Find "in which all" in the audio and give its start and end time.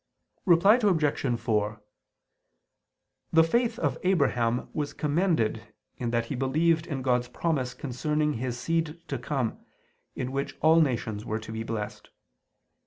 10.15-10.81